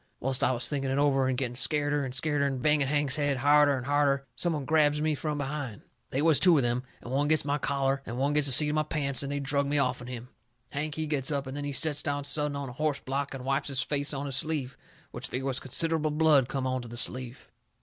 [0.19, 3.37] Whilst I was thinking it over, and getting scareder and scareder, and banging Hank's head
[3.37, 5.83] harder and harder, some one grabs me from behind.
[6.09, 8.69] They was two of them, and one gets my collar and one gets the seat
[8.69, 10.29] of my pants, and they drug me off'n him.
[10.71, 13.45] Hank, he gets up, and then he sets down sudden on a horse block and
[13.45, 14.75] wipes his face on his sleeve,
[15.11, 17.47] which they was considerable blood come onto the sleeve.